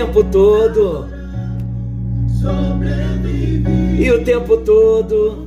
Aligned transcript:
tempo 0.00 0.24
todo. 0.24 1.08
E 3.98 4.10
o 4.10 4.24
tempo 4.24 4.56
todo, 4.58 5.46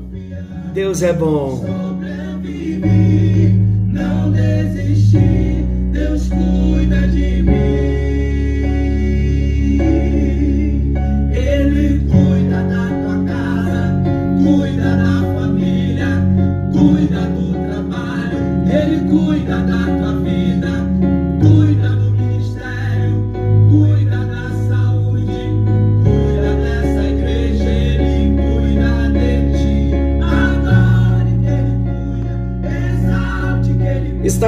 Deus 0.75 1.01
é 1.01 1.11
bom. 1.11 1.65
Não 3.87 4.31
desistir, 4.31 5.63
Deus 5.91 6.29
cuida 6.29 7.07
de 7.07 7.41
mim. 7.41 8.02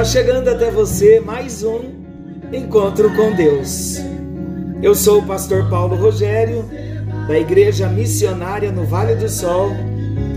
Chegando 0.06 0.48
até 0.48 0.70
você 0.70 1.18
mais 1.18 1.64
um 1.64 1.80
encontro 2.52 3.12
com 3.16 3.32
Deus. 3.32 3.96
Eu 4.80 4.94
sou 4.94 5.18
o 5.18 5.26
pastor 5.26 5.68
Paulo 5.68 5.96
Rogério, 5.96 6.64
da 7.26 7.36
Igreja 7.36 7.88
Missionária 7.88 8.70
no 8.70 8.84
Vale 8.84 9.16
do 9.16 9.28
Sol, 9.28 9.72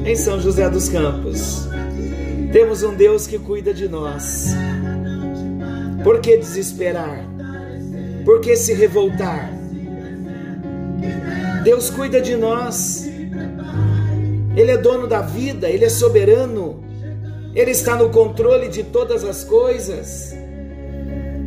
em 0.03 0.15
São 0.15 0.39
José 0.39 0.67
dos 0.71 0.89
Campos. 0.89 1.67
Temos 2.51 2.81
um 2.81 2.95
Deus 2.95 3.27
que 3.27 3.37
cuida 3.37 3.71
de 3.71 3.87
nós. 3.87 4.47
Por 6.03 6.19
que 6.19 6.35
desesperar? 6.37 7.23
Por 8.25 8.41
que 8.41 8.55
se 8.55 8.73
revoltar? 8.73 9.51
Deus 11.63 11.91
cuida 11.91 12.19
de 12.19 12.35
nós. 12.35 13.07
Ele 14.55 14.71
é 14.71 14.77
dono 14.77 15.05
da 15.05 15.21
vida, 15.21 15.69
ele 15.69 15.85
é 15.85 15.89
soberano. 15.89 16.88
Ele 17.59 17.71
está 17.71 17.97
no 17.97 18.09
controle 18.09 18.69
de 18.69 18.85
todas 18.85 19.25
as 19.25 19.43
coisas. 19.43 20.33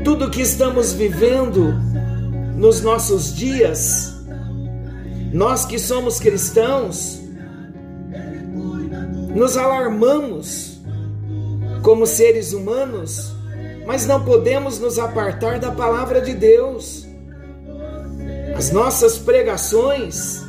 Tudo 0.05 0.29
que 0.29 0.43
estamos 0.43 0.93
vivendo 0.93 1.73
nos 2.55 2.83
nossos 2.83 3.35
dias, 3.35 4.13
nós 5.33 5.65
que 5.65 5.79
somos 5.79 6.21
cristãos, 6.21 7.19
nos 9.35 9.57
alarmamos 9.57 10.83
como 11.83 12.07
seres 12.07 12.53
humanos, 12.53 13.33
mas 13.87 14.07
não 14.07 14.23
podemos 14.23 14.79
nos 14.79 14.99
apartar 14.99 15.59
da 15.59 15.71
palavra 15.71 16.21
de 16.21 16.35
Deus. 16.35 17.07
As 18.55 18.71
nossas 18.71 19.17
pregações, 19.17 20.43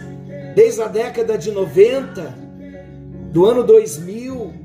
desde 0.56 0.81
a 0.81 0.89
década 0.89 1.38
de 1.38 1.52
90, 1.52 2.36
do 3.31 3.45
ano 3.45 3.64
2000, 3.64 4.62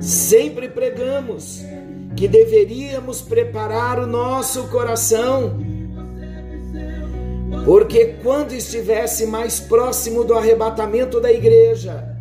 Sempre 0.00 0.68
pregamos 0.68 1.62
que 2.16 2.28
deveríamos 2.28 3.20
preparar 3.20 3.98
o 3.98 4.06
nosso 4.06 4.68
coração, 4.68 5.58
porque 7.64 8.16
quando 8.22 8.52
estivesse 8.52 9.26
mais 9.26 9.60
próximo 9.60 10.24
do 10.24 10.34
arrebatamento 10.34 11.20
da 11.20 11.32
igreja, 11.32 12.16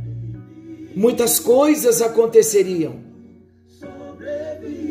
muitas 0.95 1.39
coisas 1.39 2.01
aconteceriam. 2.01 3.03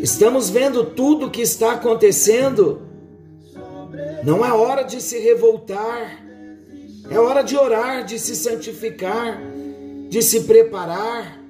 Estamos 0.02 0.50
vendo 0.50 0.84
tudo 0.84 1.26
o 1.26 1.30
que 1.30 1.42
está 1.42 1.72
acontecendo. 1.72 2.82
Não 4.22 4.44
é 4.44 4.52
hora 4.52 4.82
de 4.82 5.00
se 5.00 5.18
revoltar, 5.18 6.22
é 7.10 7.18
hora 7.18 7.42
de 7.42 7.56
orar, 7.56 8.04
de 8.04 8.18
se 8.18 8.36
santificar, 8.36 9.40
de 10.08 10.22
se 10.22 10.42
preparar 10.42 11.43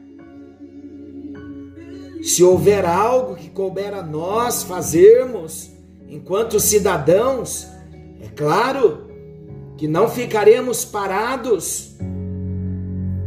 se 2.25 2.43
houver 2.43 2.87
algo 2.87 3.37
que 3.37 3.51
couber 3.51 3.93
a 3.93 4.03
nós 4.03 4.63
fazermos 4.63 5.71
enquanto 6.09 6.59
cidadãos, 6.59 7.69
é 8.19 8.29
claro 8.35 9.11
que 9.77 9.87
não 9.87 10.09
ficaremos 10.09 10.87
parados. 10.87 11.95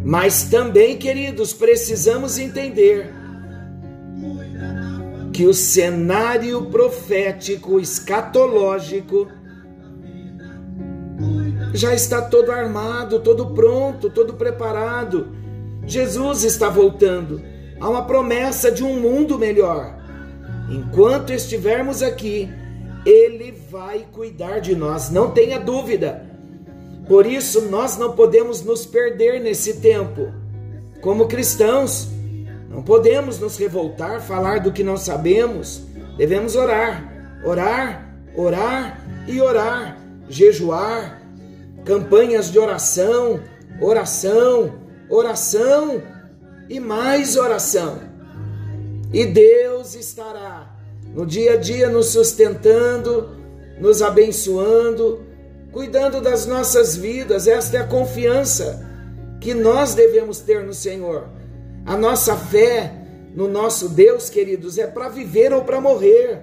Mas 0.03 0.46
também, 0.46 0.97
queridos, 0.97 1.53
precisamos 1.53 2.40
entender 2.40 3.13
que 5.31 5.46
o 5.46 5.53
cenário 5.53 6.66
profético 6.66 7.79
escatológico 7.79 9.28
já 11.72 11.94
está 11.94 12.19
todo 12.19 12.52
armado, 12.52 13.19
todo 13.19 13.53
pronto, 13.53 14.09
todo 14.09 14.34
preparado. 14.34 15.28
Jesus 15.85 16.44
está 16.44 16.68
voltando 16.68 17.56
há 17.79 17.89
uma 17.89 18.05
promessa 18.05 18.71
de 18.71 18.83
um 18.83 18.99
mundo 18.99 19.38
melhor. 19.38 19.95
Enquanto 20.69 21.31
estivermos 21.31 22.03
aqui, 22.03 22.49
Ele 23.05 23.51
vai 23.69 24.05
cuidar 24.11 24.59
de 24.59 24.75
nós, 24.75 25.09
não 25.09 25.31
tenha 25.31 25.59
dúvida. 25.59 26.25
Por 27.07 27.25
isso, 27.25 27.61
nós 27.69 27.97
não 27.97 28.11
podemos 28.11 28.61
nos 28.63 28.85
perder 28.85 29.39
nesse 29.39 29.75
tempo. 29.75 30.33
Como 30.99 31.27
cristãos, 31.27 32.09
não 32.69 32.83
podemos 32.83 33.39
nos 33.39 33.57
revoltar, 33.57 34.21
falar 34.21 34.59
do 34.59 34.73
que 34.73 34.83
não 34.83 34.97
sabemos. 34.97 35.83
Devemos 36.17 36.55
orar, 36.55 37.39
orar, 37.45 38.13
orar 38.35 39.01
e 39.25 39.39
orar, 39.39 39.97
jejuar, 40.27 41.21
campanhas 41.85 42.51
de 42.51 42.59
oração, 42.59 43.39
oração, 43.79 44.73
oração 45.09 46.01
e 46.69 46.79
mais 46.79 47.35
oração. 47.35 48.00
E 49.13 49.25
Deus 49.25 49.95
estará 49.95 50.75
no 51.13 51.25
dia 51.25 51.53
a 51.53 51.57
dia 51.57 51.89
nos 51.89 52.07
sustentando, 52.07 53.29
nos 53.79 54.01
abençoando, 54.01 55.22
cuidando 55.72 56.22
das 56.22 56.45
nossas 56.45 56.95
vidas. 56.95 57.47
Esta 57.47 57.78
é 57.78 57.79
a 57.81 57.88
confiança 57.88 58.85
que 59.39 59.53
nós 59.53 59.94
devemos 59.94 60.39
ter 60.39 60.63
no 60.63 60.73
Senhor. 60.73 61.28
A 61.85 61.95
nossa 61.95 62.35
fé 62.35 62.94
no 63.34 63.47
nosso 63.47 63.89
Deus, 63.89 64.29
queridos, 64.29 64.78
é 64.78 64.88
para 64.88 65.09
viver 65.09 65.53
ou 65.53 65.63
para 65.63 65.79
morrer. 65.79 66.41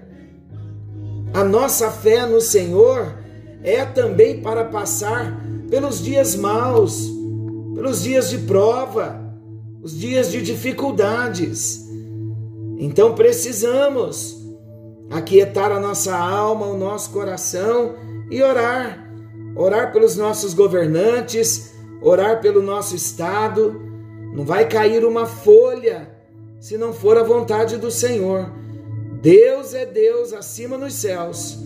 A 1.35 1.43
nossa 1.43 1.91
fé 1.91 2.25
no 2.25 2.41
Senhor 2.41 3.19
é 3.63 3.85
também 3.85 4.41
para 4.41 4.65
passar 4.65 5.41
pelos 5.69 6.03
dias 6.03 6.37
maus, 6.37 7.11
pelos 7.75 8.03
dias 8.03 8.31
de 8.31 8.39
prova 8.39 9.24
os 9.85 9.95
dias 9.95 10.33
de 10.33 10.41
dificuldades. 10.41 11.87
Então 12.79 13.15
precisamos 13.15 14.43
aquietar 15.11 15.71
a 15.71 15.79
nossa 15.79 16.17
alma, 16.17 16.67
o 16.67 16.79
nosso 16.79 17.11
coração 17.11 17.95
e 18.31 18.43
orar. 18.43 19.05
Orar 19.55 19.93
pelos 19.93 20.17
nossos 20.17 20.55
governantes, 20.55 21.75
orar 22.01 22.41
pelo 22.41 22.63
nosso 22.63 22.97
Estado. 22.97 23.79
Não 24.35 24.43
vai 24.43 24.67
cair 24.67 25.05
uma 25.05 25.27
folha 25.27 26.11
se 26.59 26.79
não 26.79 26.95
for 26.95 27.19
a 27.19 27.23
vontade 27.23 27.77
do 27.77 27.91
Senhor. 27.91 28.51
Deus 29.21 29.75
é 29.75 29.85
Deus 29.85 30.33
acima 30.33 30.79
nos 30.79 30.95
céus 30.95 31.59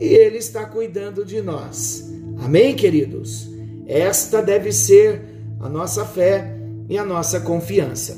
e 0.00 0.06
Ele 0.06 0.38
está 0.38 0.66
cuidando 0.66 1.24
de 1.24 1.40
nós. 1.40 2.12
Amém, 2.44 2.74
queridos? 2.74 3.48
Esta 3.86 4.42
deve 4.42 4.72
ser 4.72 5.22
a 5.60 5.68
nossa 5.68 6.04
fé 6.04 6.51
e 6.92 6.98
a 6.98 7.06
nossa 7.06 7.40
confiança. 7.40 8.14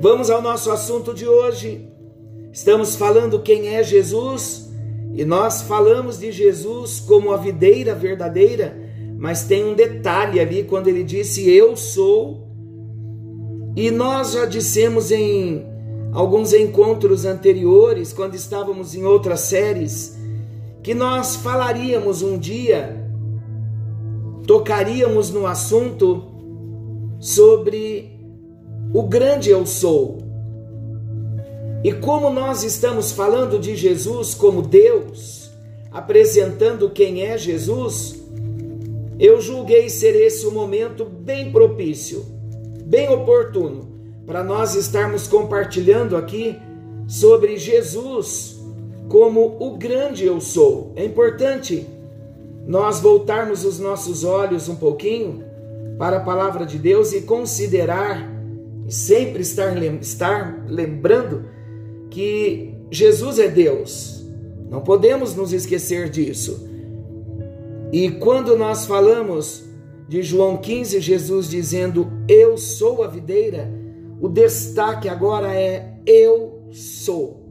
Vamos 0.00 0.30
ao 0.30 0.40
nosso 0.40 0.70
assunto 0.70 1.12
de 1.12 1.26
hoje. 1.26 1.84
Estamos 2.52 2.94
falando 2.94 3.42
quem 3.42 3.74
é 3.74 3.82
Jesus 3.82 4.70
e 5.12 5.24
nós 5.24 5.62
falamos 5.62 6.20
de 6.20 6.30
Jesus 6.30 7.00
como 7.00 7.32
a 7.32 7.36
videira 7.36 7.92
verdadeira, 7.92 8.78
mas 9.18 9.42
tem 9.42 9.64
um 9.64 9.74
detalhe 9.74 10.38
ali 10.38 10.62
quando 10.62 10.86
ele 10.86 11.02
disse 11.02 11.50
eu 11.50 11.76
sou. 11.76 12.46
E 13.74 13.90
nós 13.90 14.34
já 14.34 14.46
dissemos 14.46 15.10
em 15.10 15.66
alguns 16.12 16.52
encontros 16.52 17.24
anteriores, 17.24 18.12
quando 18.12 18.36
estávamos 18.36 18.94
em 18.94 19.04
outras 19.04 19.40
séries, 19.40 20.16
que 20.84 20.94
nós 20.94 21.34
falaríamos 21.34 22.22
um 22.22 22.38
dia, 22.38 23.04
tocaríamos 24.46 25.32
no 25.32 25.48
assunto 25.48 26.27
sobre 27.20 28.10
o 28.92 29.02
grande 29.02 29.50
eu 29.50 29.66
sou. 29.66 30.18
E 31.84 31.92
como 31.92 32.30
nós 32.30 32.64
estamos 32.64 33.12
falando 33.12 33.58
de 33.58 33.76
Jesus 33.76 34.34
como 34.34 34.62
Deus, 34.62 35.50
apresentando 35.90 36.90
quem 36.90 37.22
é 37.22 37.38
Jesus, 37.38 38.20
eu 39.18 39.40
julguei 39.40 39.88
ser 39.88 40.14
esse 40.14 40.46
o 40.46 40.52
momento 40.52 41.04
bem 41.04 41.50
propício, 41.50 42.24
bem 42.84 43.08
oportuno, 43.08 43.88
para 44.26 44.44
nós 44.44 44.74
estarmos 44.74 45.26
compartilhando 45.26 46.16
aqui 46.16 46.56
sobre 47.06 47.56
Jesus 47.56 48.58
como 49.08 49.56
o 49.58 49.76
grande 49.76 50.24
eu 50.24 50.40
sou. 50.40 50.92
É 50.94 51.04
importante 51.04 51.86
nós 52.66 53.00
voltarmos 53.00 53.64
os 53.64 53.78
nossos 53.78 54.24
olhos 54.24 54.68
um 54.68 54.76
pouquinho 54.76 55.47
para 55.98 56.18
a 56.18 56.20
palavra 56.20 56.64
de 56.64 56.78
Deus 56.78 57.12
e 57.12 57.22
considerar 57.22 58.32
e 58.86 58.92
sempre 58.92 59.42
estar, 59.42 59.76
estar 60.00 60.64
lembrando 60.68 61.44
que 62.08 62.74
Jesus 62.90 63.38
é 63.38 63.48
Deus. 63.48 64.24
Não 64.70 64.80
podemos 64.80 65.34
nos 65.34 65.52
esquecer 65.52 66.08
disso. 66.08 66.68
E 67.92 68.10
quando 68.12 68.56
nós 68.56 68.86
falamos 68.86 69.64
de 70.08 70.22
João 70.22 70.56
15, 70.56 71.00
Jesus 71.00 71.48
dizendo: 71.48 72.10
Eu 72.28 72.56
sou 72.56 73.02
a 73.02 73.08
videira, 73.08 73.70
o 74.20 74.28
destaque 74.28 75.08
agora 75.08 75.54
é: 75.54 75.98
Eu 76.06 76.68
sou. 76.70 77.46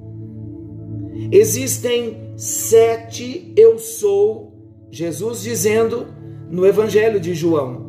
Existem 1.31 2.33
sete 2.37 3.51
eu 3.57 3.79
sou, 3.79 4.53
Jesus 4.91 5.41
dizendo 5.41 6.07
no 6.49 6.65
Evangelho 6.65 7.19
de 7.19 7.33
João. 7.33 7.86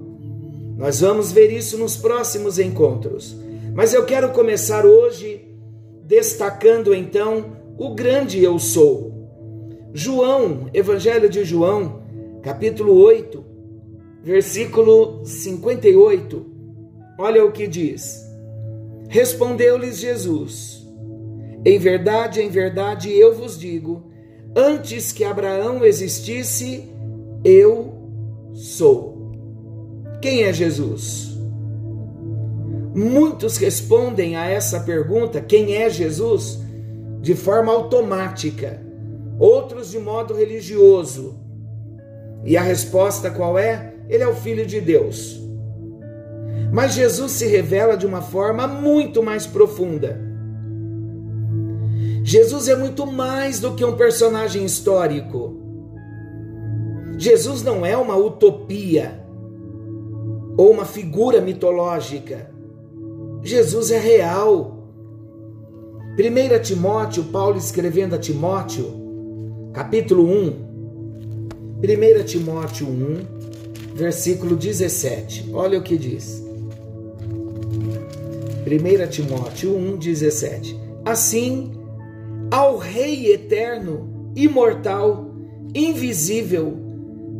Nós 0.78 1.00
vamos 1.00 1.32
ver 1.32 1.50
isso 1.50 1.76
nos 1.76 1.96
próximos 1.96 2.56
encontros. 2.56 3.36
Mas 3.74 3.92
eu 3.92 4.04
quero 4.06 4.30
começar 4.30 4.86
hoje 4.86 5.44
destacando 6.04 6.94
então 6.94 7.56
o 7.76 7.94
grande 7.94 8.42
eu 8.42 8.60
sou. 8.60 9.12
João, 9.92 10.70
Evangelho 10.72 11.28
de 11.28 11.44
João, 11.44 12.02
capítulo 12.42 12.94
8, 12.94 13.44
versículo 14.22 15.24
58. 15.24 16.46
Olha 17.18 17.44
o 17.44 17.50
que 17.50 17.66
diz: 17.66 18.24
Respondeu-lhes 19.08 19.98
Jesus: 19.98 20.86
Em 21.64 21.76
verdade, 21.76 22.40
em 22.40 22.48
verdade 22.48 23.12
eu 23.12 23.34
vos 23.34 23.58
digo, 23.58 24.04
antes 24.54 25.10
que 25.10 25.24
Abraão 25.24 25.84
existisse, 25.84 26.88
eu 27.44 27.94
sou. 28.52 29.17
Quem 30.20 30.42
é 30.42 30.52
Jesus? 30.52 31.38
Muitos 32.94 33.56
respondem 33.56 34.34
a 34.34 34.46
essa 34.46 34.80
pergunta, 34.80 35.40
quem 35.40 35.76
é 35.76 35.88
Jesus, 35.88 36.58
de 37.20 37.36
forma 37.36 37.72
automática, 37.72 38.82
outros 39.38 39.90
de 39.90 39.98
modo 40.00 40.34
religioso. 40.34 41.38
E 42.44 42.56
a 42.56 42.62
resposta 42.62 43.30
qual 43.30 43.56
é? 43.56 43.94
Ele 44.08 44.24
é 44.24 44.28
o 44.28 44.34
Filho 44.34 44.66
de 44.66 44.80
Deus. 44.80 45.40
Mas 46.72 46.94
Jesus 46.94 47.32
se 47.32 47.46
revela 47.46 47.96
de 47.96 48.04
uma 48.04 48.20
forma 48.20 48.66
muito 48.66 49.22
mais 49.22 49.46
profunda. 49.46 50.20
Jesus 52.24 52.66
é 52.66 52.74
muito 52.74 53.06
mais 53.06 53.60
do 53.60 53.74
que 53.74 53.84
um 53.84 53.96
personagem 53.96 54.64
histórico. 54.64 55.56
Jesus 57.16 57.62
não 57.62 57.86
é 57.86 57.96
uma 57.96 58.16
utopia 58.16 59.27
ou 60.58 60.72
uma 60.72 60.84
figura 60.84 61.40
mitológica. 61.40 62.50
Jesus 63.44 63.92
é 63.92 63.98
real. 63.98 64.76
1 66.18 66.62
Timóteo, 66.62 67.22
Paulo 67.24 67.56
escrevendo 67.56 68.16
a 68.16 68.18
Timóteo, 68.18 68.92
capítulo 69.72 70.24
1, 70.24 70.68
1 71.78 72.24
Timóteo 72.24 72.88
1, 72.88 73.94
versículo 73.94 74.56
17. 74.56 75.50
Olha 75.52 75.78
o 75.78 75.82
que 75.82 75.96
diz. 75.96 76.44
1 78.66 79.10
Timóteo 79.10 79.76
1, 79.76 79.96
17. 79.96 80.76
Assim, 81.04 81.70
ao 82.50 82.78
Rei 82.78 83.32
eterno, 83.32 84.32
imortal, 84.34 85.30
invisível, 85.72 86.76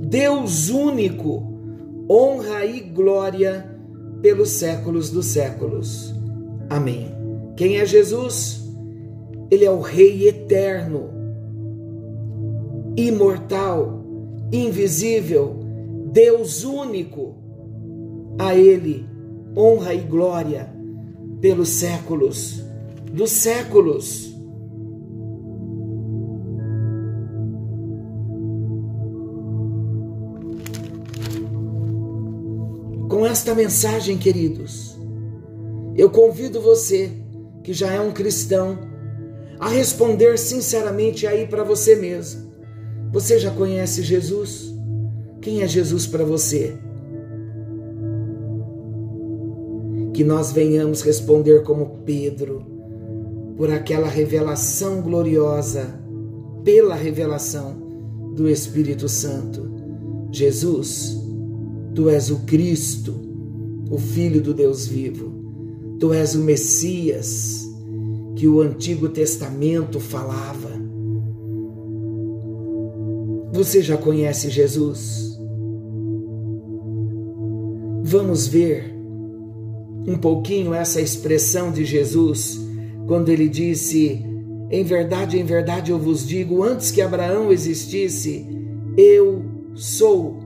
Deus 0.05 0.71
único, 0.71 1.48
honra 2.11 2.65
e 2.65 2.81
glória 2.81 3.69
pelos 4.23 4.51
séculos 4.51 5.11
dos 5.11 5.27
séculos. 5.27 6.15
Amém. 6.71 7.15
Quem 7.57 7.79
é 7.79 7.87
Jesus? 7.87 8.65
Ele 9.51 9.65
é 9.65 9.71
o 9.71 9.81
Rei 9.81 10.29
eterno, 10.29 11.11
imortal, 12.97 14.05
invisível, 14.53 15.57
Deus 16.13 16.65
único. 16.65 17.37
A 18.39 18.55
Ele 18.55 19.07
honra 19.57 19.95
e 19.95 20.01
glória 20.01 20.73
pelos 21.41 21.69
séculos 21.71 22.63
dos 23.13 23.31
séculos. 23.31 24.38
Esta 33.39 33.55
mensagem, 33.55 34.19
queridos, 34.19 34.99
eu 35.95 36.11
convido 36.11 36.61
você, 36.61 37.13
que 37.63 37.73
já 37.73 37.93
é 37.93 38.01
um 38.01 38.11
cristão, 38.11 38.77
a 39.61 39.69
responder 39.69 40.37
sinceramente 40.37 41.25
aí 41.25 41.47
para 41.47 41.63
você 41.63 41.95
mesmo. 41.95 42.51
Você 43.13 43.39
já 43.39 43.53
conhece 43.53 44.03
Jesus? 44.03 44.75
Quem 45.41 45.63
é 45.63 45.69
Jesus 45.69 46.05
para 46.05 46.25
você? 46.25 46.77
Que 50.13 50.25
nós 50.25 50.51
venhamos 50.51 51.03
responder 51.03 51.63
como 51.63 52.01
Pedro, 52.05 52.67
por 53.57 53.71
aquela 53.71 54.09
revelação 54.09 55.01
gloriosa, 55.01 55.87
pela 56.65 56.97
revelação 56.97 57.77
do 58.35 58.49
Espírito 58.51 59.09
Santo. 59.09 59.71
Jesus, 60.33 61.17
Tu 61.95 62.09
és 62.09 62.31
o 62.31 62.41
Cristo, 62.41 63.28
o 63.91 63.99
Filho 63.99 64.41
do 64.41 64.53
Deus 64.53 64.87
vivo. 64.87 65.33
Tu 65.99 66.13
és 66.13 66.35
o 66.35 66.41
Messias 66.41 67.67
que 68.37 68.47
o 68.47 68.61
Antigo 68.61 69.09
Testamento 69.09 69.99
falava. 69.99 70.71
Você 73.53 73.83
já 73.83 73.97
conhece 73.97 74.51
Jesus? 74.51 75.37
Vamos 78.05 78.47
ver 78.47 78.95
um 80.07 80.17
pouquinho 80.17 80.73
essa 80.73 81.01
expressão 81.01 81.73
de 81.73 81.85
Jesus 81.85 82.59
quando 83.07 83.31
ele 83.31 83.49
disse: 83.49 84.25
Em 84.71 84.85
verdade, 84.85 85.39
em 85.39 85.45
verdade 85.45 85.91
eu 85.91 85.99
vos 85.99 86.27
digo, 86.27 86.63
antes 86.63 86.91
que 86.91 87.03
Abraão 87.03 87.51
existisse, 87.51 88.47
eu 88.97 89.43
sou. 89.75 90.39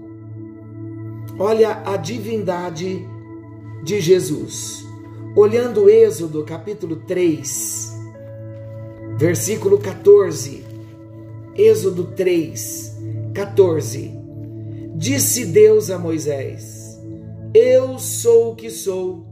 Olha 1.39 1.83
a 1.85 1.97
divindade 1.97 3.07
de 3.83 4.01
Jesus. 4.01 4.87
Olhando 5.35 5.89
Êxodo 5.89 6.45
capítulo 6.45 6.97
3, 6.97 7.93
versículo 9.17 9.79
14. 9.79 10.65
Êxodo 11.57 12.05
3, 12.05 12.97
14. 13.35 14.13
Disse 14.95 15.47
Deus 15.47 15.91
a 15.91 15.99
Moisés: 15.99 17.01
Eu 17.55 17.99
sou 17.99 18.53
o 18.53 18.55
que 18.55 18.71
sou. 18.71 19.27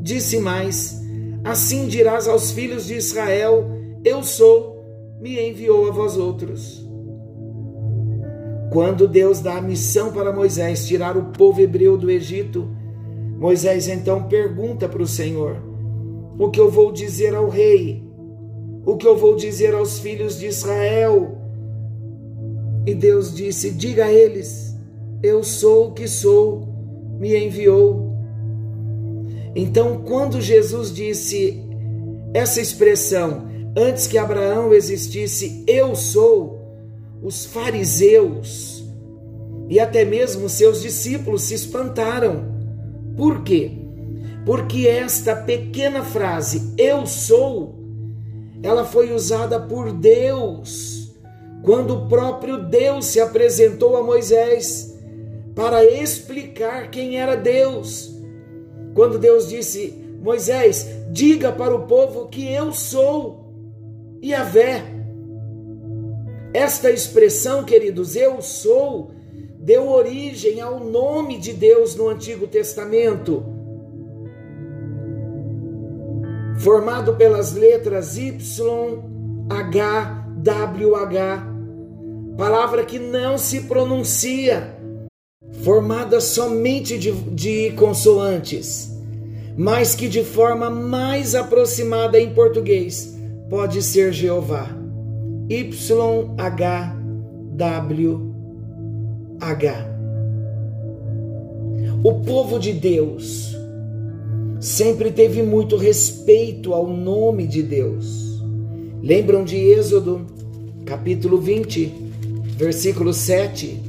Disse 0.00 0.38
mais: 0.38 1.00
Assim 1.44 1.86
dirás 1.86 2.26
aos 2.26 2.52
filhos 2.52 2.86
de 2.86 2.94
Israel: 2.94 3.68
Eu 4.04 4.22
sou, 4.22 4.84
me 5.20 5.38
enviou 5.40 5.88
a 5.88 5.90
vós 5.92 6.16
outros. 6.16 6.82
Quando 8.72 9.06
Deus 9.06 9.40
dá 9.40 9.58
a 9.58 9.62
missão 9.62 10.12
para 10.12 10.32
Moisés 10.32 10.86
tirar 10.86 11.14
o 11.16 11.26
povo 11.26 11.60
hebreu 11.60 11.98
do 11.98 12.10
Egito, 12.10 12.70
Moisés 13.42 13.88
então 13.88 14.22
pergunta 14.28 14.88
para 14.88 15.02
o 15.02 15.06
Senhor: 15.06 15.56
O 16.38 16.48
que 16.48 16.60
eu 16.60 16.70
vou 16.70 16.92
dizer 16.92 17.34
ao 17.34 17.48
rei? 17.48 18.00
O 18.86 18.96
que 18.96 19.04
eu 19.04 19.16
vou 19.16 19.34
dizer 19.34 19.74
aos 19.74 19.98
filhos 19.98 20.38
de 20.38 20.46
Israel? 20.46 21.38
E 22.86 22.94
Deus 22.94 23.34
disse: 23.34 23.72
Diga 23.72 24.04
a 24.04 24.12
eles: 24.12 24.76
Eu 25.20 25.42
sou 25.42 25.88
o 25.88 25.92
que 25.92 26.06
sou, 26.06 26.68
me 27.18 27.36
enviou. 27.36 28.12
Então, 29.56 30.04
quando 30.04 30.40
Jesus 30.40 30.94
disse 30.94 31.60
essa 32.32 32.60
expressão, 32.60 33.48
antes 33.76 34.06
que 34.06 34.18
Abraão 34.18 34.72
existisse, 34.72 35.64
eu 35.66 35.96
sou, 35.96 36.60
os 37.20 37.44
fariseus 37.44 38.84
e 39.68 39.80
até 39.80 40.04
mesmo 40.04 40.48
seus 40.48 40.80
discípulos 40.80 41.42
se 41.42 41.54
espantaram. 41.54 42.51
Por 43.16 43.42
quê? 43.42 43.72
Porque 44.44 44.88
esta 44.88 45.36
pequena 45.36 46.02
frase, 46.02 46.74
eu 46.76 47.06
sou, 47.06 47.76
ela 48.62 48.84
foi 48.84 49.12
usada 49.12 49.60
por 49.60 49.92
Deus, 49.92 51.12
quando 51.62 51.94
o 51.94 52.08
próprio 52.08 52.58
Deus 52.64 53.06
se 53.06 53.20
apresentou 53.20 53.96
a 53.96 54.02
Moisés 54.02 54.98
para 55.54 55.84
explicar 55.84 56.90
quem 56.90 57.18
era 57.20 57.36
Deus. 57.36 58.12
Quando 58.94 59.18
Deus 59.18 59.48
disse: 59.48 59.94
Moisés, 60.22 60.88
diga 61.10 61.52
para 61.52 61.74
o 61.74 61.86
povo 61.86 62.28
que 62.28 62.50
eu 62.52 62.72
sou 62.72 63.52
Yahvé. 64.22 64.82
Esta 66.54 66.90
expressão, 66.90 67.64
queridos, 67.64 68.14
eu 68.14 68.42
sou, 68.42 69.10
origem 70.02 70.60
ao 70.60 70.80
nome 70.80 71.38
de 71.38 71.52
Deus 71.52 71.94
no 71.94 72.08
Antigo 72.08 72.48
Testamento, 72.48 73.44
formado 76.58 77.14
pelas 77.14 77.52
letras 77.52 78.16
Y, 78.16 78.36
H, 79.48 80.26
W, 80.38 80.96
H, 80.96 81.46
palavra 82.36 82.84
que 82.84 82.98
não 82.98 83.38
se 83.38 83.60
pronuncia, 83.62 84.76
formada 85.62 86.20
somente 86.20 86.98
de, 86.98 87.12
de 87.12 87.70
consoantes, 87.76 88.90
mas 89.56 89.94
que 89.94 90.08
de 90.08 90.24
forma 90.24 90.68
mais 90.68 91.36
aproximada 91.36 92.18
em 92.18 92.34
português 92.34 93.16
pode 93.48 93.80
ser 93.82 94.12
Jeová. 94.12 94.68
YHWH. 95.48 96.32
O 102.04 102.14
povo 102.14 102.58
de 102.58 102.72
Deus 102.72 103.56
sempre 104.58 105.12
teve 105.12 105.40
muito 105.40 105.76
respeito 105.76 106.74
ao 106.74 106.88
nome 106.88 107.46
de 107.46 107.62
Deus. 107.62 108.42
Lembram 109.00 109.44
de 109.44 109.56
Êxodo, 109.56 110.26
capítulo 110.84 111.38
20, 111.38 111.92
versículo 112.56 113.12
7? 113.12 113.80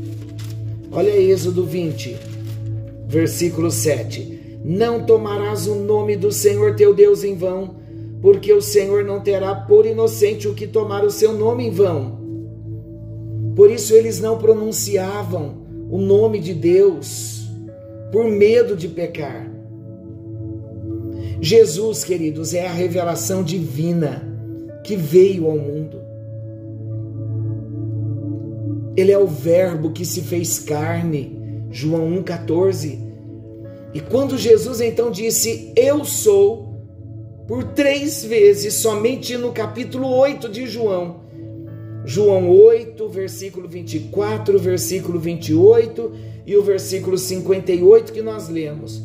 Olha 0.92 1.10
Êxodo 1.10 1.66
20, 1.66 2.16
versículo 3.08 3.72
7. 3.72 4.60
Não 4.64 5.04
tomarás 5.04 5.66
o 5.66 5.74
nome 5.74 6.16
do 6.16 6.32
Senhor 6.32 6.76
teu 6.76 6.94
Deus 6.94 7.24
em 7.24 7.36
vão 7.36 7.82
porque 8.22 8.54
o 8.54 8.62
Senhor 8.62 9.04
não 9.04 9.22
terá 9.22 9.56
por 9.56 9.88
inocente 9.88 10.48
o 10.48 10.54
que 10.54 10.68
tomar 10.68 11.04
o 11.04 11.10
seu 11.10 11.34
nome 11.34 11.66
em 11.66 11.72
vão. 11.72 12.20
Por 13.56 13.72
isso 13.72 13.96
eles 13.96 14.20
não 14.20 14.38
pronunciavam 14.38 15.64
o 15.90 15.98
nome 15.98 16.40
de 16.40 16.54
Deus, 16.54 17.43
por 18.14 18.30
medo 18.30 18.78
de 18.78 18.88
pecar. 18.88 19.52
Jesus, 21.42 22.04
queridos, 22.04 22.54
é 22.54 22.68
a 22.68 22.72
revelação 22.72 23.44
divina 23.44 24.32
que 24.84 24.96
veio 24.96 25.48
ao 25.48 25.58
mundo. 25.58 26.00
Ele 28.96 29.12
é 29.12 29.18
o 29.18 29.26
Verbo 29.26 29.90
que 29.90 30.06
se 30.06 30.22
fez 30.22 30.60
carne, 30.60 31.66
João 31.72 32.24
1,14. 32.24 33.00
E 33.96 34.00
quando 34.00 34.38
Jesus 34.38 34.80
então 34.80 35.10
disse: 35.10 35.74
Eu 35.76 36.06
sou, 36.06 36.76
por 37.48 37.64
três 37.64 38.24
vezes, 38.24 38.76
somente 38.76 39.36
no 39.36 39.52
capítulo 39.52 40.08
8 40.08 40.50
de 40.50 40.68
João. 40.68 41.24
João 42.06 42.48
8, 42.48 43.10
versículo 43.10 43.68
24, 43.68 44.60
versículo 44.60 45.20
28 45.20 46.33
e 46.46 46.56
o 46.56 46.64
versículo 46.64 47.18
58 47.18 48.12
que 48.12 48.22
nós 48.22 48.50
lemos. 48.50 49.02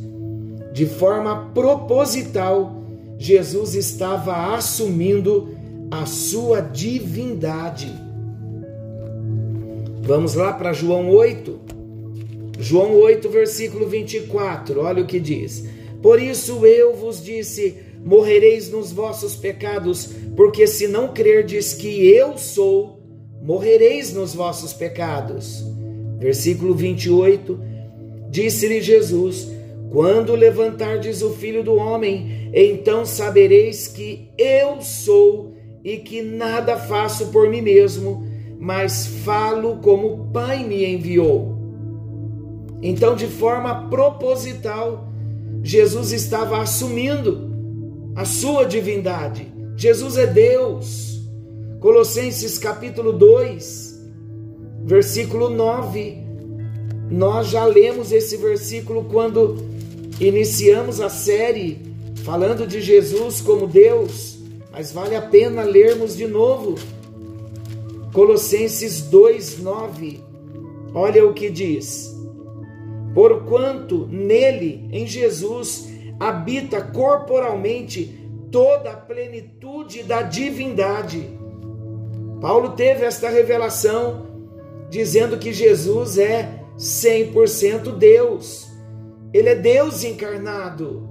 De 0.72 0.86
forma 0.86 1.50
proposital, 1.54 2.82
Jesus 3.18 3.74
estava 3.74 4.54
assumindo 4.54 5.48
a 5.90 6.06
sua 6.06 6.60
divindade. 6.60 7.92
Vamos 10.02 10.34
lá 10.34 10.52
para 10.52 10.72
João 10.72 11.10
8. 11.10 11.58
João 12.58 12.94
8, 12.94 13.28
versículo 13.28 13.86
24, 13.86 14.80
olha 14.80 15.02
o 15.02 15.06
que 15.06 15.20
diz: 15.20 15.64
Por 16.02 16.20
isso 16.20 16.66
eu 16.66 16.94
vos 16.94 17.22
disse 17.22 17.76
morrereis 18.04 18.70
nos 18.70 18.92
vossos 18.92 19.36
pecados, 19.36 20.10
porque 20.36 20.66
se 20.66 20.88
não 20.88 21.12
crerdes 21.12 21.74
que 21.74 22.08
eu 22.08 22.38
sou, 22.38 23.00
morrereis 23.42 24.12
nos 24.12 24.34
vossos 24.34 24.72
pecados. 24.72 25.64
Versículo 26.18 26.74
28. 26.74 27.58
Disse-lhe 28.30 28.80
Jesus: 28.80 29.48
Quando 29.90 30.34
levantardes 30.34 31.22
o 31.22 31.30
filho 31.30 31.62
do 31.62 31.74
homem, 31.74 32.50
então 32.52 33.06
sabereis 33.06 33.88
que 33.88 34.28
eu 34.36 34.80
sou 34.80 35.54
e 35.82 35.96
que 35.96 36.20
nada 36.22 36.76
faço 36.76 37.28
por 37.28 37.48
mim 37.48 37.62
mesmo, 37.62 38.26
mas 38.58 39.06
falo 39.24 39.76
como 39.76 40.08
o 40.08 40.24
Pai 40.32 40.64
me 40.64 40.84
enviou. 40.84 41.56
Então, 42.82 43.16
de 43.16 43.26
forma 43.26 43.88
proposital, 43.88 45.08
Jesus 45.62 46.12
estava 46.12 46.60
assumindo 46.60 47.48
a 48.14 48.24
sua 48.24 48.64
divindade. 48.64 49.52
Jesus 49.76 50.16
é 50.16 50.26
Deus. 50.26 51.22
Colossenses 51.80 52.58
capítulo 52.58 53.12
2, 53.12 53.87
versículo 54.88 55.50
9. 55.50 56.16
Nós 57.10 57.48
já 57.48 57.62
lemos 57.66 58.10
esse 58.10 58.38
versículo 58.38 59.04
quando 59.04 59.58
iniciamos 60.18 60.98
a 60.98 61.10
série 61.10 61.78
falando 62.24 62.66
de 62.66 62.80
Jesus 62.80 63.42
como 63.42 63.66
Deus, 63.66 64.38
mas 64.72 64.90
vale 64.90 65.14
a 65.14 65.20
pena 65.20 65.62
lermos 65.62 66.16
de 66.16 66.26
novo. 66.26 66.76
Colossenses 68.14 69.02
2:9. 69.10 70.20
Olha 70.94 71.26
o 71.26 71.34
que 71.34 71.50
diz: 71.50 72.16
Porquanto 73.12 74.08
nele, 74.10 74.88
em 74.90 75.06
Jesus, 75.06 75.86
habita 76.18 76.80
corporalmente 76.80 78.26
toda 78.50 78.92
a 78.92 78.96
plenitude 78.96 80.02
da 80.02 80.22
divindade. 80.22 81.28
Paulo 82.40 82.70
teve 82.70 83.04
esta 83.04 83.28
revelação 83.28 84.27
dizendo 84.90 85.38
que 85.38 85.52
Jesus 85.52 86.18
é 86.18 86.62
100% 86.78 87.96
Deus. 87.96 88.68
Ele 89.32 89.48
é 89.50 89.54
Deus 89.54 90.04
encarnado. 90.04 91.08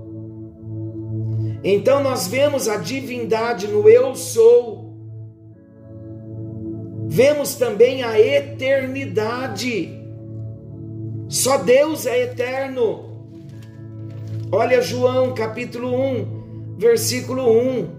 Então 1.64 2.02
nós 2.02 2.28
vemos 2.28 2.68
a 2.68 2.78
divindade 2.78 3.68
no 3.68 3.90
eu 3.90 4.16
sou. 4.16 4.96
Vemos 7.08 7.56
também 7.56 8.04
a 8.04 8.20
eternidade. 8.20 9.98
Só 11.28 11.58
Deus 11.58 12.06
é 12.06 12.24
eterno. 12.24 13.08
Olha 14.52 14.82
João 14.82 15.34
capítulo 15.34 15.94
1, 15.94 16.76
versículo 16.78 17.52
1. 17.52 17.98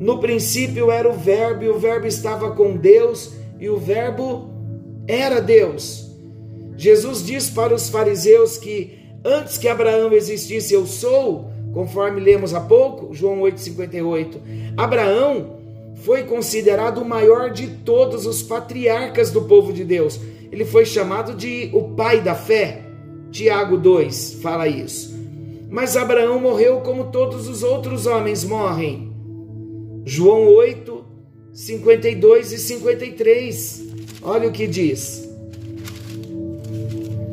No 0.00 0.18
princípio 0.18 0.90
era 0.90 1.08
o 1.08 1.12
Verbo, 1.12 1.62
e 1.62 1.68
o 1.68 1.78
Verbo 1.78 2.06
estava 2.06 2.52
com 2.52 2.76
Deus, 2.76 3.34
e 3.60 3.68
o 3.68 3.76
Verbo 3.76 4.49
era 5.10 5.40
Deus. 5.40 6.08
Jesus 6.76 7.24
diz 7.26 7.50
para 7.50 7.74
os 7.74 7.88
fariseus 7.88 8.56
que 8.56 8.98
antes 9.24 9.58
que 9.58 9.68
Abraão 9.68 10.12
existisse, 10.12 10.72
eu 10.72 10.86
sou, 10.86 11.50
conforme 11.74 12.20
lemos 12.20 12.54
há 12.54 12.60
pouco, 12.60 13.12
João 13.12 13.40
8,58. 13.40 14.74
Abraão 14.76 15.58
foi 15.96 16.22
considerado 16.22 16.98
o 16.98 17.04
maior 17.04 17.50
de 17.50 17.66
todos 17.66 18.24
os 18.24 18.42
patriarcas 18.42 19.30
do 19.30 19.42
povo 19.42 19.72
de 19.72 19.84
Deus. 19.84 20.18
Ele 20.50 20.64
foi 20.64 20.86
chamado 20.86 21.34
de 21.34 21.70
o 21.72 21.94
pai 21.94 22.20
da 22.20 22.34
fé. 22.34 22.82
Tiago 23.30 23.76
2 23.76 24.38
fala 24.42 24.66
isso. 24.66 25.18
Mas 25.68 25.96
Abraão 25.96 26.40
morreu 26.40 26.80
como 26.80 27.12
todos 27.12 27.48
os 27.48 27.62
outros 27.62 28.06
homens 28.06 28.42
morrem. 28.44 29.12
João 30.04 30.46
8, 30.46 31.04
52 31.52 32.52
e 32.52 32.58
53. 32.58 33.89
Olha 34.22 34.48
o 34.48 34.52
que 34.52 34.66
diz. 34.66 35.28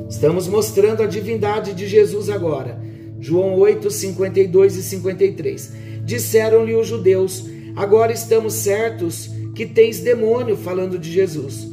Estamos 0.10 0.48
mostrando 0.48 1.03
a 1.03 1.06
divindade 1.06 1.74
de 1.74 1.88
Jesus 1.88 2.29
agora. 2.29 2.82
João 3.20 3.56
8, 3.56 3.91
52 3.91 4.77
e 4.77 4.84
53. 4.84 5.74
Disseram-lhe 6.03 6.75
os 6.75 6.88
judeus: 6.88 7.46
Agora 7.75 8.12
estamos 8.12 8.53
certos 8.53 9.29
que 9.53 9.65
tens 9.65 10.00
demônio, 10.00 10.56
falando 10.56 10.98
de 10.98 11.12
Jesus. 11.12 11.67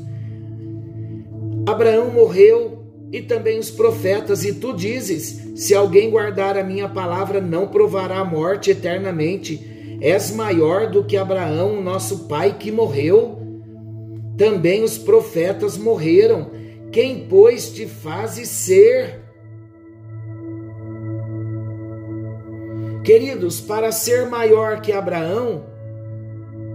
Abraão 1.66 2.11
morreu 2.11 2.85
e 3.12 3.23
também 3.23 3.59
os 3.59 3.71
profetas, 3.71 4.44
e 4.44 4.54
tu 4.54 4.73
dizes: 4.75 5.52
Se 5.54 5.75
alguém 5.75 6.11
guardar 6.11 6.59
a 6.59 6.64
minha 6.64 6.88
palavra, 6.88 7.40
não 7.40 7.68
provará 7.68 8.18
a 8.18 8.25
morte 8.25 8.71
eternamente. 8.71 9.73
És 10.00 10.33
maior 10.33 10.90
do 10.90 11.04
que 11.04 11.16
Abraão, 11.16 11.80
nosso 11.80 12.26
pai, 12.26 12.56
que 12.59 12.73
morreu. 12.73 13.34
Também 14.37 14.83
os 14.83 14.99
profetas 14.99 15.76
morreram. 15.76 16.50
Quem, 16.91 17.26
pois, 17.29 17.71
te 17.71 17.87
fazes 17.87 18.49
ser? 18.49 19.21
Queridos, 23.05 23.61
para 23.61 23.93
ser 23.93 24.26
maior 24.26 24.81
que 24.81 24.91
Abraão, 24.91 25.67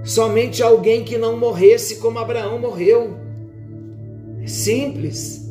somente 0.03 0.61
alguém 0.61 1.03
que 1.03 1.17
não 1.17 1.37
morresse 1.37 1.97
como 1.97 2.19
Abraão 2.19 2.59
morreu. 2.59 3.17
É 4.43 4.47
simples. 4.47 5.49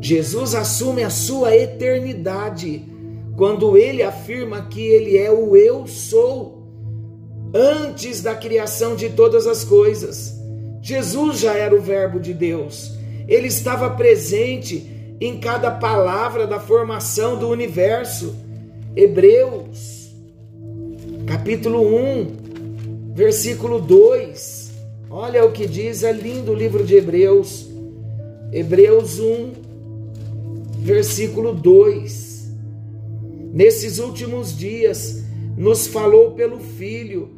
Jesus 0.00 0.54
assume 0.54 1.02
a 1.02 1.10
sua 1.10 1.56
eternidade 1.56 2.84
quando 3.36 3.76
ele 3.76 4.02
afirma 4.02 4.62
que 4.62 4.80
ele 4.80 5.16
é 5.16 5.30
o 5.30 5.56
eu 5.56 5.86
sou 5.86 6.64
antes 7.54 8.22
da 8.22 8.34
criação 8.34 8.96
de 8.96 9.10
todas 9.10 9.46
as 9.46 9.62
coisas. 9.62 10.35
Jesus 10.86 11.40
já 11.40 11.52
era 11.52 11.74
o 11.74 11.80
Verbo 11.80 12.20
de 12.20 12.32
Deus. 12.32 12.92
Ele 13.26 13.48
estava 13.48 13.90
presente 13.90 15.16
em 15.20 15.40
cada 15.40 15.68
palavra 15.68 16.46
da 16.46 16.60
formação 16.60 17.36
do 17.36 17.48
universo. 17.48 18.36
Hebreus, 18.94 20.14
capítulo 21.26 21.80
1, 21.82 23.12
versículo 23.16 23.80
2. 23.80 24.74
Olha 25.10 25.44
o 25.44 25.50
que 25.50 25.66
diz, 25.66 26.04
é 26.04 26.12
lindo 26.12 26.52
o 26.52 26.54
livro 26.54 26.84
de 26.84 26.94
Hebreus. 26.94 27.68
Hebreus 28.52 29.18
1, 29.18 29.52
versículo 30.78 31.52
2. 31.52 32.48
Nesses 33.52 33.98
últimos 33.98 34.56
dias, 34.56 35.24
nos 35.56 35.88
falou 35.88 36.30
pelo 36.30 36.60
Filho, 36.60 37.28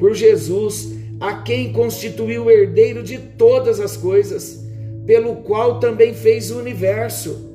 por 0.00 0.12
Jesus, 0.12 0.97
a 1.20 1.34
quem 1.42 1.72
constituiu 1.72 2.44
o 2.44 2.50
herdeiro 2.50 3.02
de 3.02 3.18
todas 3.18 3.80
as 3.80 3.96
coisas, 3.96 4.64
pelo 5.04 5.36
qual 5.36 5.80
também 5.80 6.14
fez 6.14 6.50
o 6.50 6.58
universo. 6.58 7.48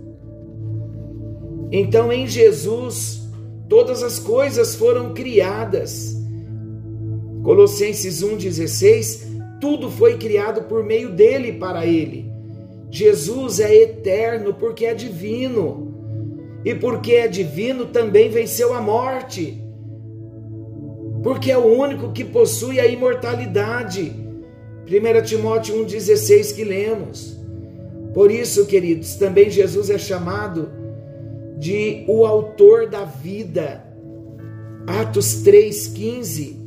Então, 1.71 2.11
em 2.11 2.27
Jesus, 2.27 3.21
todas 3.69 4.03
as 4.03 4.19
coisas 4.19 4.75
foram 4.75 5.13
criadas. 5.13 6.15
Colossenses 7.43 8.23
1,16: 8.23 9.23
tudo 9.59 9.89
foi 9.89 10.17
criado 10.17 10.63
por 10.63 10.83
meio 10.83 11.09
dele 11.11 11.53
para 11.53 11.85
ele. 11.85 12.31
Jesus 12.91 13.59
é 13.59 13.73
eterno 13.73 14.53
porque 14.53 14.85
é 14.85 14.93
divino. 14.93 15.91
E 16.65 16.75
porque 16.75 17.13
é 17.13 17.27
divino 17.27 17.85
também 17.85 18.29
venceu 18.29 18.73
a 18.73 18.81
morte 18.81 19.63
porque 21.23 21.49
é 21.49 21.57
o 21.57 21.65
único 21.65 22.11
que 22.11 22.25
possui 22.25 22.79
a 22.79 22.85
imortalidade. 22.85 24.13
1 24.85 25.23
Timóteo 25.23 25.83
1,16 25.85 26.53
que 26.53 26.63
lemos. 26.65 27.37
Por 28.13 28.29
isso, 28.29 28.65
queridos, 28.65 29.15
também 29.15 29.49
Jesus 29.49 29.89
é 29.89 29.97
chamado 29.97 30.69
de 31.57 32.03
o 32.07 32.25
autor 32.25 32.89
da 32.89 33.05
vida. 33.05 33.83
Atos 34.85 35.41
3,15. 35.43 36.61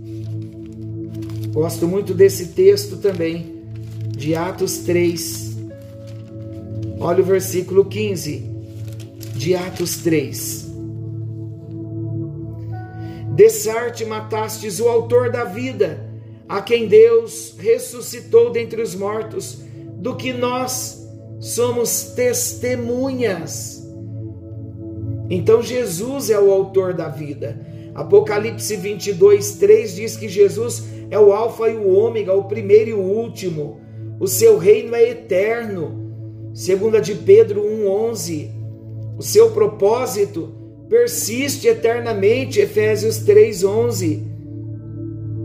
Gosto 1.52 1.86
muito 1.86 2.14
desse 2.14 2.46
texto 2.46 2.96
também, 2.96 3.62
de 4.16 4.34
Atos 4.34 4.78
3. 4.78 5.56
Olha 6.98 7.22
o 7.22 7.24
versículo 7.24 7.84
15 7.84 8.42
de 9.34 9.54
Atos 9.54 9.98
3. 9.98 10.65
Dessarte 13.36 14.02
matastes 14.06 14.80
o 14.80 14.88
autor 14.88 15.30
da 15.30 15.44
vida, 15.44 16.10
a 16.48 16.62
quem 16.62 16.88
Deus 16.88 17.54
ressuscitou 17.58 18.50
dentre 18.50 18.80
os 18.80 18.94
mortos, 18.94 19.58
do 19.98 20.16
que 20.16 20.32
nós 20.32 21.06
somos 21.38 22.12
testemunhas. 22.16 23.86
Então 25.28 25.62
Jesus 25.62 26.30
é 26.30 26.40
o 26.40 26.50
autor 26.50 26.94
da 26.94 27.08
vida. 27.08 27.60
Apocalipse 27.94 28.74
22, 28.74 29.56
3 29.56 29.94
diz 29.94 30.16
que 30.16 30.30
Jesus 30.30 30.84
é 31.10 31.18
o 31.18 31.30
Alfa 31.30 31.68
e 31.68 31.76
o 31.76 31.94
Ômega, 31.94 32.32
o 32.32 32.44
primeiro 32.44 32.88
e 32.88 32.94
o 32.94 33.00
último. 33.00 33.82
O 34.18 34.26
seu 34.26 34.56
reino 34.56 34.94
é 34.94 35.10
eterno. 35.10 36.50
Segunda 36.54 37.02
de 37.02 37.14
Pedro 37.14 37.60
1:11. 37.62 38.50
O 39.18 39.22
seu 39.22 39.50
propósito 39.50 40.54
persiste 40.88 41.66
eternamente, 41.66 42.60
Efésios 42.60 43.18
3:11. 43.18 44.22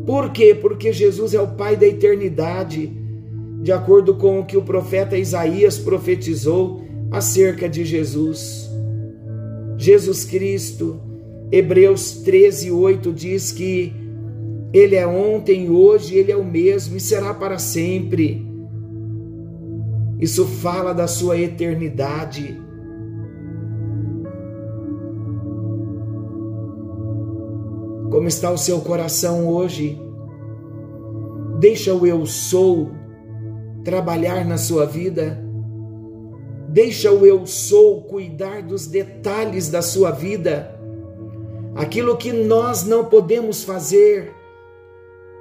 Por 0.06 0.32
quê? 0.32 0.54
Porque 0.54 0.92
Jesus 0.92 1.34
é 1.34 1.42
o 1.42 1.56
Pai 1.56 1.76
da 1.76 1.86
eternidade, 1.88 2.92
de 3.62 3.72
acordo 3.72 4.16
com 4.16 4.40
o 4.40 4.46
que 4.46 4.58
o 4.58 4.62
profeta 4.62 5.18
Isaías 5.18 5.78
profetizou 5.78 6.82
acerca 7.12 7.70
de 7.70 7.86
Jesus. 7.86 8.70
Jesus 9.78 10.26
Cristo, 10.26 11.00
Hebreus 11.52 12.22
13:8 12.24 13.14
diz 13.14 13.52
que 13.52 13.94
ele 14.74 14.96
é 14.96 15.06
ontem, 15.06 15.70
hoje, 15.70 16.16
ele 16.16 16.32
é 16.32 16.38
o 16.38 16.46
mesmo 16.46 16.96
e 16.96 17.00
será 17.00 17.34
para 17.34 17.60
sempre. 17.60 18.46
Isso 20.20 20.46
fala 20.46 20.94
da 20.94 21.08
sua 21.08 21.38
eternidade. 21.38 22.58
Como 28.12 28.28
está 28.28 28.52
o 28.52 28.58
seu 28.58 28.82
coração 28.82 29.48
hoje? 29.48 29.98
Deixa 31.60 31.94
o 31.94 32.06
eu 32.06 32.26
sou 32.26 32.92
trabalhar 33.86 34.44
na 34.44 34.58
sua 34.58 34.86
vida. 34.86 35.42
Deixa 36.68 37.10
o 37.10 37.26
eu 37.26 37.46
sou 37.46 38.02
cuidar 38.02 38.64
dos 38.64 38.86
detalhes 38.86 39.70
da 39.70 39.82
sua 39.82 40.12
vida. 40.12 40.78
Aquilo 41.74 42.18
que 42.18 42.34
nós 42.34 42.84
não 42.84 43.06
podemos 43.06 43.64
fazer, 43.64 44.34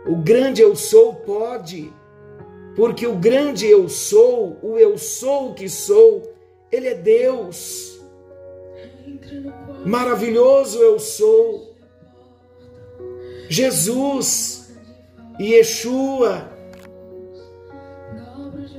o 0.07 0.15
grande 0.15 0.63
eu 0.63 0.77
sou 0.77 1.15
pode. 1.15 1.93
Porque 2.77 3.05
o 3.05 3.17
grande 3.17 3.67
eu 3.67 3.89
sou, 3.89 4.57
o 4.63 4.79
eu 4.79 4.97
sou 4.97 5.55
que 5.55 5.69
sou, 5.69 6.23
ele 6.71 6.87
é 6.87 6.95
Deus. 6.95 8.01
Maravilhoso 9.85 10.79
eu 10.79 11.01
sou. 11.01 11.70
Jesus 13.51 14.73
e 15.37 15.55
Yeshua. 15.55 16.49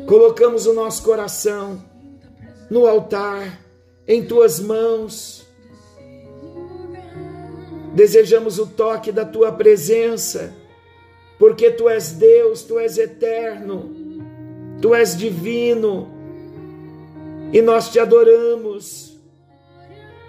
Colocamos 0.07 0.65
o 0.65 0.71
nosso 0.71 1.03
coração 1.03 1.83
no 2.69 2.87
altar, 2.87 3.59
em 4.07 4.25
tuas 4.25 4.61
mãos. 4.61 5.45
Desejamos 7.93 8.59
o 8.59 8.65
toque 8.65 9.11
da 9.11 9.25
tua 9.25 9.51
presença, 9.51 10.55
porque 11.37 11.69
tu 11.71 11.89
és 11.89 12.13
Deus, 12.13 12.61
tu 12.63 12.79
és 12.79 12.97
eterno, 12.97 13.93
tu 14.81 14.95
és 14.95 15.17
divino, 15.17 16.07
e 17.51 17.61
nós 17.61 17.89
te 17.89 17.99
adoramos, 17.99 19.19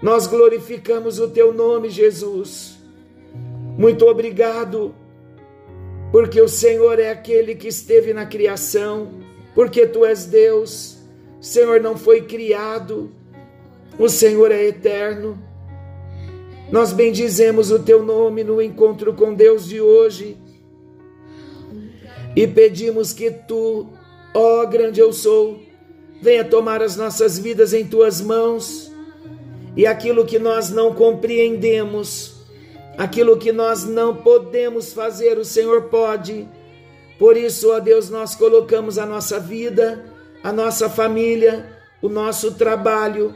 nós 0.03 0.27
glorificamos 0.27 1.21
o 1.21 1.29
teu 1.29 1.55
nome, 1.55 1.89
Jesus. 1.89 2.72
Muito 3.77 4.07
obrigado, 4.07 4.95
porque 6.11 6.41
o 6.41 6.49
Senhor 6.49 6.99
é 6.99 7.11
aquele 7.11 7.55
que 7.55 7.69
esteve 7.69 8.13
na 8.13 8.27
criação, 8.27 9.09
porque 9.55 9.87
tu 9.87 10.05
és 10.05 10.27
Deus, 10.27 10.99
o 11.41 11.45
Senhor 11.45 11.81
não 11.81 11.97
foi 11.97 12.23
criado, 12.23 13.11
o 13.99 14.09
Senhor 14.09 14.53
é 14.53 14.63
eterno. 14.65 15.39
Nós 16.71 16.93
bendizemos 16.93 17.71
o 17.71 17.79
teu 17.79 18.03
nome 18.03 18.45
no 18.45 18.61
encontro 18.61 19.13
com 19.13 19.35
Deus 19.35 19.69
de 19.69 19.81
hoje 19.81 20.37
e 22.35 22.47
pedimos 22.47 23.13
que 23.13 23.31
tu, 23.31 23.89
ó 24.35 24.65
grande 24.65 25.01
eu 25.01 25.13
sou, 25.13 25.61
venha 26.21 26.45
tomar 26.45 26.83
as 26.83 26.97
nossas 26.97 27.39
vidas 27.39 27.75
em 27.75 27.87
tuas 27.87 28.21
mãos 28.21 28.91
e 29.77 29.87
aquilo 29.87 30.25
que 30.25 30.39
nós 30.39 30.71
não 30.71 30.95
compreendemos, 30.95 32.32
Aquilo 32.97 33.39
que 33.39 33.53
nós 33.53 33.85
não 33.85 34.17
podemos 34.17 34.93
fazer, 34.93 35.39
o 35.39 35.45
Senhor 35.45 35.85
pode. 35.85 36.49
Por 37.19 37.37
isso, 37.37 37.73
ó 37.73 37.81
Deus, 37.81 38.11
nós 38.11 38.35
colocamos 38.35 38.99
a 38.99 39.07
nossa 39.07 39.39
vida, 39.41 40.05
a 40.43 40.53
nossa 40.53 40.91
família, 40.91 41.79
o 42.03 42.09
nosso 42.09 42.53
trabalho, 42.53 43.35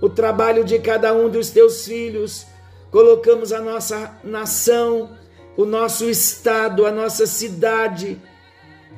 o 0.00 0.08
trabalho 0.08 0.64
de 0.64 0.78
cada 0.78 1.14
um 1.14 1.28
dos 1.28 1.50
teus 1.50 1.84
filhos, 1.84 2.46
colocamos 2.90 3.52
a 3.52 3.60
nossa 3.60 4.18
nação, 4.22 5.16
o 5.56 5.64
nosso 5.64 6.08
estado, 6.08 6.84
a 6.84 6.90
nossa 6.90 7.26
cidade, 7.26 8.20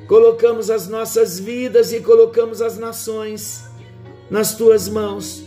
colocamos 0.09 0.71
as 0.71 0.89
nossas 0.89 1.39
vidas 1.39 1.93
e 1.93 2.01
colocamos 2.01 2.61
as 2.61 2.77
nações 2.77 3.65
nas 4.31 4.55
tuas 4.55 4.89
mãos, 4.89 5.43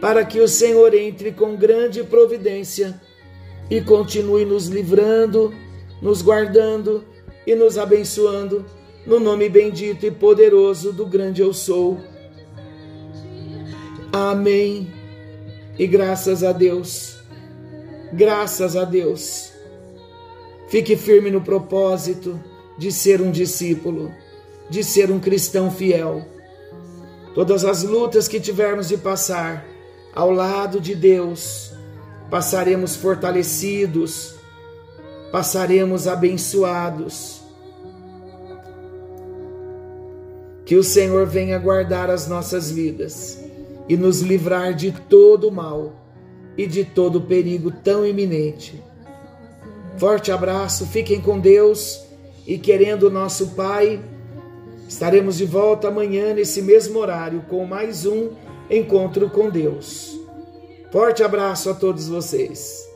para 0.00 0.24
que 0.24 0.40
o 0.40 0.48
Senhor 0.48 0.94
entre 0.94 1.32
com 1.32 1.56
grande 1.56 2.02
providência 2.02 3.00
e 3.70 3.80
continue 3.80 4.44
nos 4.44 4.66
livrando, 4.66 5.52
nos 6.00 6.22
guardando 6.22 7.04
e 7.46 7.54
nos 7.54 7.78
abençoando, 7.78 8.64
no 9.06 9.20
nome 9.20 9.48
bendito 9.48 10.06
e 10.06 10.10
poderoso 10.10 10.92
do 10.92 11.06
grande 11.06 11.42
Eu 11.42 11.52
Sou. 11.52 11.98
Amém. 14.12 14.92
E 15.78 15.86
graças 15.86 16.44
a 16.44 16.52
Deus, 16.52 17.18
graças 18.12 18.76
a 18.76 18.84
Deus. 18.84 19.52
Fique 20.68 20.96
firme 20.96 21.30
no 21.30 21.40
propósito 21.40 22.40
de 22.78 22.92
ser 22.92 23.20
um 23.20 23.30
discípulo, 23.30 24.12
de 24.70 24.84
ser 24.84 25.10
um 25.10 25.18
cristão 25.18 25.70
fiel. 25.70 26.24
Todas 27.34 27.64
as 27.64 27.82
lutas 27.82 28.28
que 28.28 28.38
tivermos 28.38 28.88
de 28.88 28.96
passar 28.96 29.66
ao 30.14 30.30
lado 30.30 30.80
de 30.80 30.94
Deus, 30.94 31.73
passaremos 32.34 32.96
fortalecidos, 32.96 34.34
passaremos 35.30 36.08
abençoados. 36.08 37.40
Que 40.64 40.74
o 40.74 40.82
Senhor 40.82 41.28
venha 41.28 41.56
guardar 41.60 42.10
as 42.10 42.26
nossas 42.26 42.72
vidas 42.72 43.38
e 43.88 43.96
nos 43.96 44.20
livrar 44.20 44.74
de 44.74 44.90
todo 44.90 45.48
mal 45.52 45.92
e 46.58 46.66
de 46.66 46.84
todo 46.84 47.20
perigo 47.20 47.70
tão 47.70 48.04
iminente. 48.04 48.82
Forte 49.96 50.32
abraço, 50.32 50.86
fiquem 50.86 51.20
com 51.20 51.38
Deus 51.38 52.04
e 52.44 52.58
querendo 52.58 53.04
o 53.04 53.10
nosso 53.10 53.50
Pai, 53.50 54.02
estaremos 54.88 55.36
de 55.36 55.44
volta 55.44 55.86
amanhã 55.86 56.34
nesse 56.34 56.60
mesmo 56.60 56.98
horário 56.98 57.44
com 57.48 57.64
mais 57.64 58.04
um 58.04 58.30
encontro 58.68 59.30
com 59.30 59.48
Deus. 59.48 60.23
Forte 60.94 61.24
abraço 61.24 61.70
a 61.70 61.74
todos 61.74 62.06
vocês. 62.06 62.88